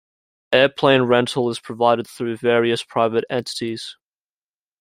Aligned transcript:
Airplane 0.51 1.03
rental 1.03 1.47
is 1.51 1.59
provided 1.59 2.07
through 2.07 2.37
various 2.37 2.81
private 2.83 3.23
entities. 3.29 3.97